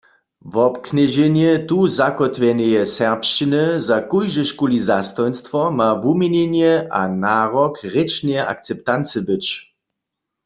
[0.53, 9.45] Wobknježenje tu zakótwjeneje serbšćiny za kóždežkuli zastojnstwo ma wuměnjenje a narok rěčneje akceptancy być.